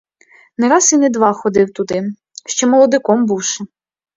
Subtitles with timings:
[0.63, 2.03] Не раз і не два проходив туди,
[2.45, 3.63] ще молодиком бувши.